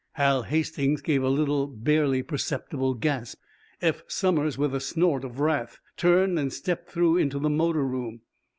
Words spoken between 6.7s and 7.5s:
through into